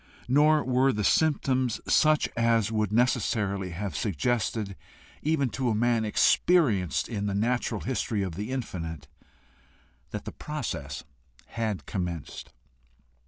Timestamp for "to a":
5.49-5.75